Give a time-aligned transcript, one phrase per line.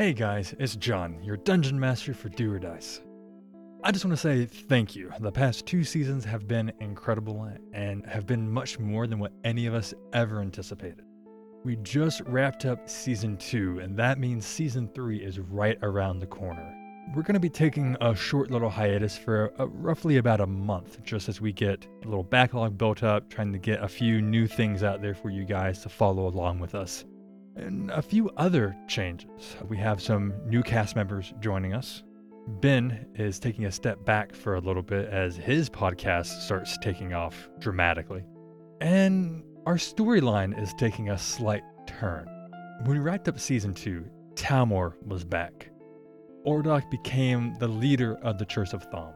[0.00, 3.02] Hey guys, it's John, your dungeon master for Do or Dice.
[3.84, 5.12] I just want to say thank you.
[5.20, 9.66] The past two seasons have been incredible and have been much more than what any
[9.66, 11.02] of us ever anticipated.
[11.66, 16.26] We just wrapped up season two, and that means season three is right around the
[16.26, 16.74] corner.
[17.14, 21.02] We're going to be taking a short little hiatus for uh, roughly about a month,
[21.02, 24.46] just as we get a little backlog built up, trying to get a few new
[24.46, 27.04] things out there for you guys to follow along with us
[27.60, 29.56] and a few other changes.
[29.68, 32.02] We have some new cast members joining us.
[32.46, 37.14] Ben is taking a step back for a little bit as his podcast starts taking
[37.14, 38.24] off dramatically.
[38.80, 42.26] And our storyline is taking a slight turn.
[42.84, 45.70] When we wrapped up season two, Talmor was back.
[46.46, 49.12] Ordok became the leader of the Church of Thom.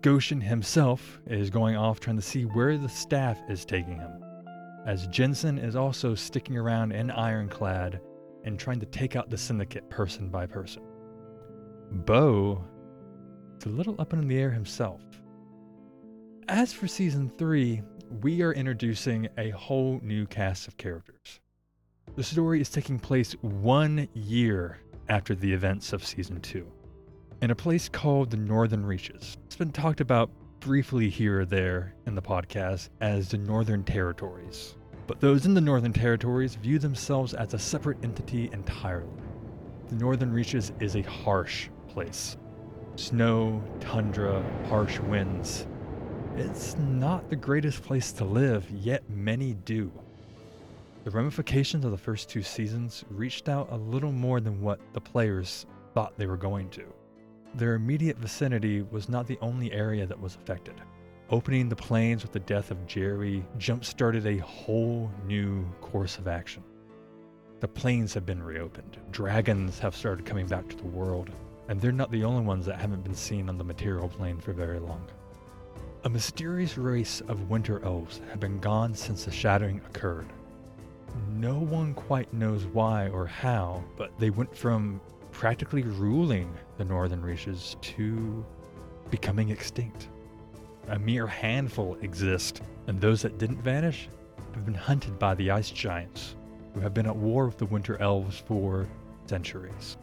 [0.00, 4.22] Goshen himself is going off trying to see where the staff is taking him
[4.88, 8.00] as Jensen is also sticking around in Ironclad
[8.44, 10.82] and trying to take out the Syndicate person by person.
[11.92, 12.64] Bo
[13.58, 15.02] is a little up in the air himself.
[16.48, 17.82] As for season 3,
[18.22, 21.40] we are introducing a whole new cast of characters.
[22.16, 26.66] The story is taking place one year after the events of season 2,
[27.42, 29.36] in a place called the Northern Reaches.
[29.44, 34.76] It's been talked about briefly here or there in the podcast as the Northern Territories
[35.08, 39.08] but those in the Northern Territories view themselves as a separate entity entirely.
[39.88, 42.36] The Northern Reaches is a harsh place.
[42.96, 45.66] Snow, tundra, harsh winds.
[46.36, 49.90] It's not the greatest place to live, yet many do.
[51.04, 55.00] The ramifications of the first two seasons reached out a little more than what the
[55.00, 56.84] players thought they were going to.
[57.54, 60.74] Their immediate vicinity was not the only area that was affected.
[61.30, 66.26] Opening the planes with the death of Jerry jump started a whole new course of
[66.26, 66.64] action.
[67.60, 71.28] The planes have been reopened, dragons have started coming back to the world,
[71.68, 74.54] and they're not the only ones that haven't been seen on the material plane for
[74.54, 75.06] very long.
[76.04, 80.32] A mysterious race of winter elves have been gone since the shattering occurred.
[81.28, 84.98] No one quite knows why or how, but they went from
[85.30, 88.46] practically ruling the northern reaches to
[89.10, 90.08] becoming extinct
[90.88, 94.08] a mere handful exist, and those that didn't vanish
[94.54, 96.34] have been hunted by the ice giants,
[96.74, 98.86] who have been at war with the winter elves for
[99.26, 99.96] centuries.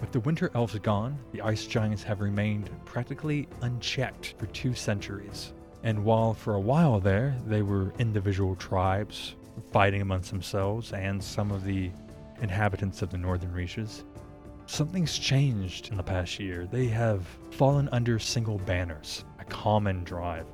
[0.00, 5.52] With the winter elves gone, the ice giants have remained practically unchecked for two centuries.
[5.82, 9.36] And while for a while there they were individual tribes
[9.72, 11.90] fighting amongst themselves and some of the
[12.42, 14.04] inhabitants of the northern reaches,
[14.66, 16.66] something's changed in the past year.
[16.66, 20.46] They have fallen under single banners common drive.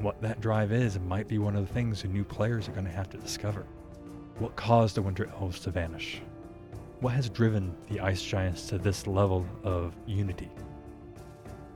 [0.00, 2.86] What that drive is might be one of the things the new players are going
[2.86, 3.66] to have to discover.
[4.38, 6.20] What caused the Winter Elves to vanish?
[7.00, 10.50] What has driven the Ice Giants to this level of unity?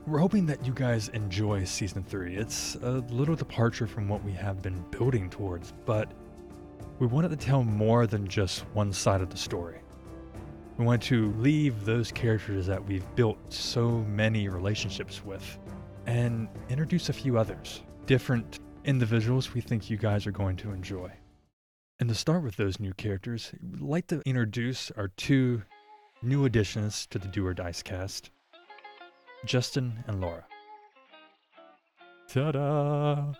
[0.07, 2.35] We're hoping that you guys enjoy Season 3.
[2.35, 6.11] It's a little departure from what we have been building towards, but
[6.97, 9.79] we wanted to tell more than just one side of the story.
[10.77, 15.59] We want to leave those characters that we've built so many relationships with
[16.09, 21.11] and introduce a few others, different individuals we think you guys are going to enjoy.
[21.99, 25.61] And to start with those new characters, we'd like to introduce our two
[26.23, 28.31] new additions to the Do or Dice cast
[29.45, 30.45] Justin and Laura.
[32.27, 33.33] Ta da!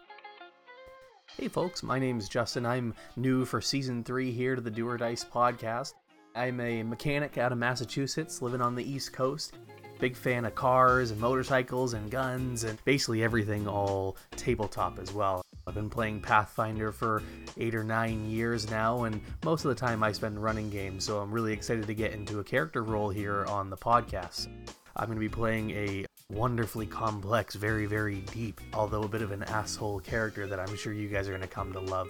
[1.40, 2.68] Hey folks, my name is Justin.
[2.68, 5.94] I'm new for season three here to the Do or Dice podcast.
[6.36, 9.56] I'm a mechanic out of Massachusetts living on the East Coast.
[10.00, 15.44] Big fan of cars and motorcycles and guns and basically everything all tabletop as well.
[15.68, 17.22] I've been playing Pathfinder for
[17.58, 21.20] eight or nine years now, and most of the time I spend running games, so
[21.20, 24.48] I'm really excited to get into a character role here on the podcast.
[24.96, 29.32] I'm going to be playing a wonderfully complex, very, very deep, although a bit of
[29.32, 32.10] an asshole character that I'm sure you guys are going to come to love.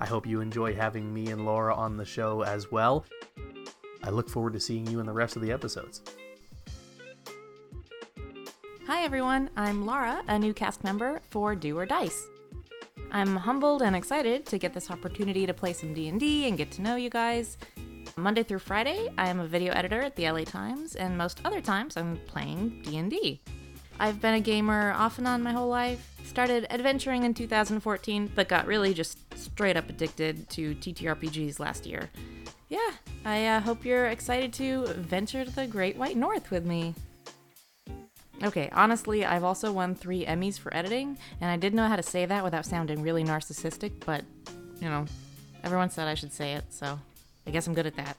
[0.00, 3.04] I hope you enjoy having me and Laura on the show as well.
[4.02, 6.02] I look forward to seeing you in the rest of the episodes.
[8.98, 12.26] Hi everyone, I'm Laura, a new cast member for Do or Dice.
[13.12, 16.82] I'm humbled and excited to get this opportunity to play some D&D and get to
[16.82, 17.58] know you guys.
[18.16, 21.60] Monday through Friday, I am a video editor at the LA Times, and most other
[21.60, 23.40] times I'm playing D&D.
[24.00, 26.20] I've been a gamer off and on my whole life.
[26.24, 32.10] Started adventuring in 2014, but got really just straight up addicted to TTRPGs last year.
[32.68, 32.90] Yeah,
[33.24, 36.96] I uh, hope you're excited to venture to the Great White North with me.
[38.40, 42.04] Okay, honestly, I've also won three Emmys for editing, and I didn't know how to
[42.04, 44.24] say that without sounding really narcissistic, but,
[44.80, 45.06] you know,
[45.64, 47.00] everyone said I should say it, so
[47.48, 48.16] I guess I'm good at that.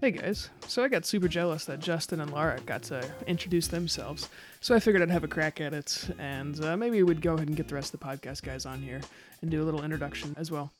[0.00, 4.28] Hey guys, so I got super jealous that Justin and Laura got to introduce themselves,
[4.60, 7.48] so I figured I'd have a crack at it, and uh, maybe we'd go ahead
[7.48, 9.00] and get the rest of the podcast guys on here
[9.42, 10.70] and do a little introduction as well.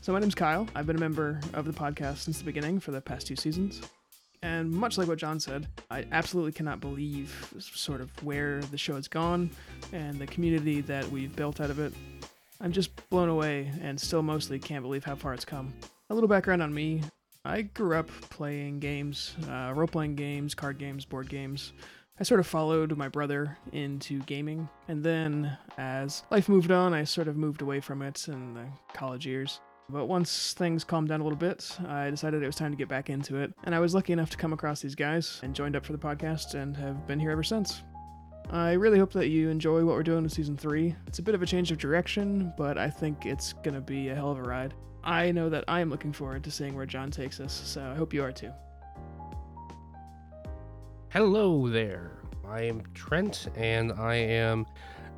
[0.00, 0.68] So my name's Kyle.
[0.76, 3.80] I've been a member of the podcast since the beginning for the past two seasons.
[4.44, 8.94] And much like what John said, I absolutely cannot believe sort of where the show
[8.94, 9.50] has gone
[9.90, 11.94] and the community that we've built out of it.
[12.60, 15.72] I'm just blown away and still mostly can't believe how far it's come.
[16.10, 17.00] A little background on me
[17.46, 21.72] I grew up playing games, uh, role playing games, card games, board games.
[22.18, 27.04] I sort of followed my brother into gaming, and then as life moved on, I
[27.04, 29.60] sort of moved away from it in the college years.
[29.90, 32.88] But once things calmed down a little bit, I decided it was time to get
[32.88, 35.76] back into it, and I was lucky enough to come across these guys and joined
[35.76, 37.82] up for the podcast and have been here ever since.
[38.50, 40.96] I really hope that you enjoy what we're doing with season 3.
[41.06, 44.14] It's a bit of a change of direction, but I think it's gonna be a
[44.14, 44.72] hell of a ride.
[45.02, 47.94] I know that I am looking forward to seeing where John takes us, so I
[47.94, 48.52] hope you are too.
[51.10, 52.22] Hello there.
[52.46, 54.64] I am Trent, and I am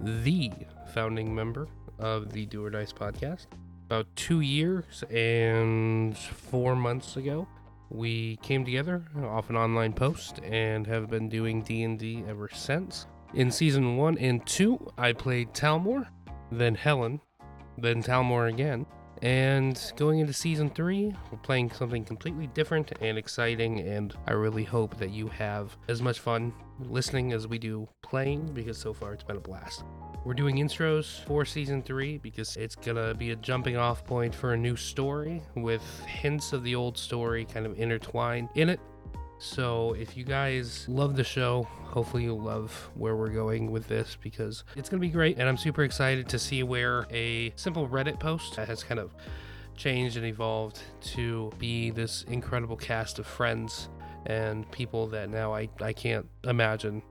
[0.00, 0.50] the
[0.92, 1.68] founding member
[2.00, 3.46] of the Do or Dice podcast.
[3.87, 7.47] About two years and four months ago,
[7.88, 13.06] we came together off an online post and have been doing D&D ever since.
[13.35, 16.09] In season one and two, I played Talmor,
[16.50, 17.21] then Helen,
[17.79, 18.87] then Talmor again,
[19.22, 24.64] and going into season three, we're playing something completely different and exciting, and I really
[24.64, 29.14] hope that you have as much fun listening as we do playing because so far
[29.14, 29.84] it's been a blast.
[30.24, 34.52] We're doing intros for season three because it's gonna be a jumping off point for
[34.52, 38.80] a new story with hints of the old story kind of intertwined in it.
[39.38, 44.17] So if you guys love the show, hopefully you'll love where we're going with this
[44.23, 45.38] because it's going to be great.
[45.38, 49.15] And I'm super excited to see where a simple Reddit post has kind of
[49.77, 53.88] changed and evolved to be this incredible cast of friends
[54.25, 57.03] and people that now I, I can't imagine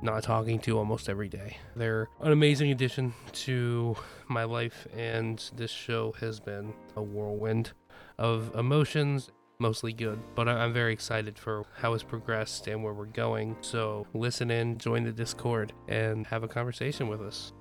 [0.00, 1.56] not talking to almost every day.
[1.74, 3.96] They're an amazing addition to
[4.28, 7.72] my life, and this show has been a whirlwind
[8.18, 10.18] of emotions mostly good.
[10.34, 13.56] But I'm very excited for how it's progressed and where we're going.
[13.60, 17.52] So listen in, join the Discord, and have a conversation with us.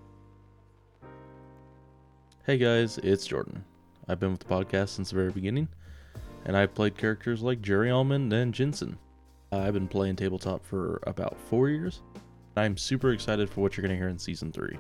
[2.45, 3.63] Hey guys, it's Jordan.
[4.07, 5.69] I've been with the podcast since the very beginning,
[6.45, 8.97] and I've played characters like Jerry Almond and Jensen.
[9.51, 12.01] I've been playing tabletop for about four years.
[12.55, 14.77] And I'm super excited for what you're going to hear in season three.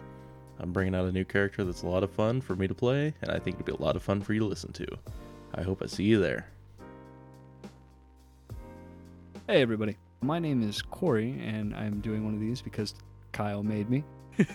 [0.59, 3.13] I'm bringing out a new character that's a lot of fun for me to play,
[3.21, 4.87] and I think it'll be a lot of fun for you to listen to.
[5.55, 6.47] I hope I see you there.
[9.45, 9.97] Hey, everybody.
[10.21, 12.95] My name is Corey, and I'm doing one of these because
[13.33, 14.05] Kyle made me.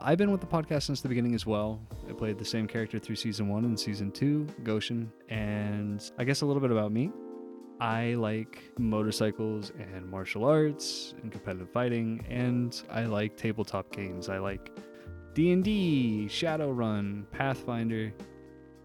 [0.00, 1.78] I've been with the podcast since the beginning as well.
[2.08, 5.12] I played the same character through season one and season two, Goshen.
[5.28, 7.10] And I guess a little bit about me.
[7.78, 14.30] I like motorcycles and martial arts and competitive fighting, and I like tabletop games.
[14.30, 14.70] I like
[15.34, 18.14] D&D, Shadowrun, Pathfinder,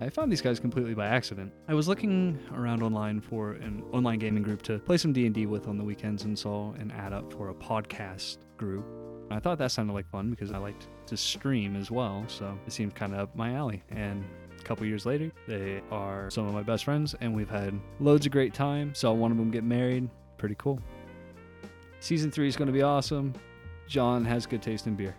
[0.01, 1.53] I found these guys completely by accident.
[1.67, 5.67] I was looking around online for an online gaming group to play some D&D with
[5.67, 8.83] on the weekends and saw an ad up for a podcast group.
[9.29, 12.73] I thought that sounded like fun because I liked to stream as well, so it
[12.73, 13.83] seemed kind of up my alley.
[13.89, 14.25] And
[14.59, 18.25] a couple years later, they are some of my best friends, and we've had loads
[18.25, 18.95] of great time.
[18.95, 20.09] Saw one of them get married.
[20.39, 20.81] Pretty cool.
[21.99, 23.35] Season three is going to be awesome.
[23.87, 25.15] John has good taste in beer.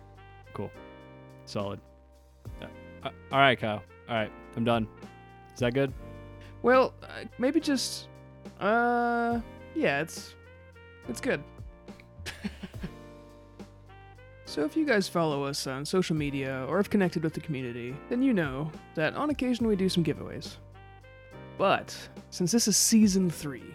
[0.53, 0.69] Cool.
[1.45, 1.79] Solid.
[3.31, 3.81] All right, Kyle.
[4.09, 4.87] All right, I'm done.
[5.53, 5.93] Is that good?
[6.61, 8.07] Well, uh, maybe just,
[8.59, 9.39] uh,
[9.75, 10.35] yeah, it's,
[11.09, 11.43] it's good.
[14.45, 17.95] so if you guys follow us on social media or have connected with the community,
[18.09, 20.57] then you know that on occasion we do some giveaways.
[21.57, 21.95] But
[22.29, 23.73] since this is season three,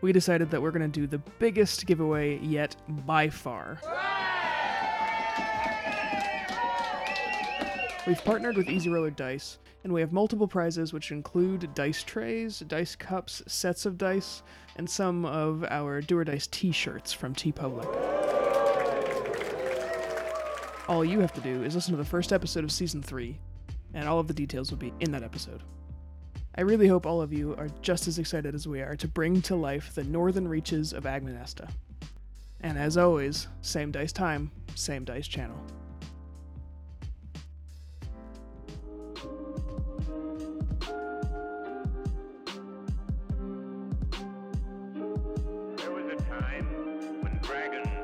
[0.00, 3.78] we decided that we're gonna do the biggest giveaway yet by far.
[8.10, 12.58] We've partnered with Easy Roller Dice, and we have multiple prizes which include dice trays,
[12.58, 14.42] dice cups, sets of dice,
[14.74, 17.86] and some of our Do or Dice t shirts from TeePublic.
[20.88, 23.38] All you have to do is listen to the first episode of season 3,
[23.94, 25.62] and all of the details will be in that episode.
[26.56, 29.40] I really hope all of you are just as excited as we are to bring
[29.42, 31.70] to life the northern reaches of Agmanesta.
[32.60, 35.64] And as always, same dice time, same dice channel.
[46.40, 46.64] Time
[47.20, 47.99] when dragons